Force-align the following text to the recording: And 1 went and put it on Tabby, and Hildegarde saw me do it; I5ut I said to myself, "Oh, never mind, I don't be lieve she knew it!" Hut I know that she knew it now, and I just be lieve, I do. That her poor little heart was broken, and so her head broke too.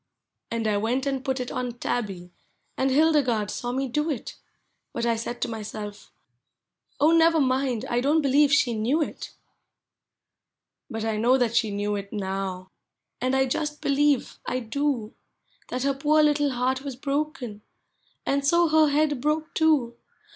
And 0.49 0.65
1 0.65 0.81
went 0.81 1.05
and 1.05 1.23
put 1.23 1.39
it 1.39 1.51
on 1.51 1.73
Tabby, 1.73 2.33
and 2.75 2.89
Hildegarde 2.89 3.51
saw 3.51 3.71
me 3.71 3.87
do 3.87 4.09
it; 4.09 4.35
I5ut 4.95 5.05
I 5.05 5.15
said 5.15 5.41
to 5.41 5.47
myself, 5.47 6.11
"Oh, 6.99 7.11
never 7.11 7.39
mind, 7.39 7.85
I 7.87 8.01
don't 8.01 8.23
be 8.23 8.29
lieve 8.29 8.51
she 8.51 8.73
knew 8.73 9.03
it!" 9.03 9.35
Hut 10.91 11.05
I 11.05 11.17
know 11.17 11.37
that 11.37 11.55
she 11.55 11.69
knew 11.69 11.95
it 11.97 12.11
now, 12.11 12.71
and 13.21 13.35
I 13.35 13.45
just 13.45 13.79
be 13.79 13.89
lieve, 13.89 14.39
I 14.47 14.59
do. 14.59 15.13
That 15.67 15.83
her 15.83 15.93
poor 15.93 16.23
little 16.23 16.49
heart 16.49 16.81
was 16.81 16.95
broken, 16.95 17.61
and 18.25 18.43
so 18.43 18.69
her 18.69 18.87
head 18.89 19.21
broke 19.21 19.53
too. 19.53 19.97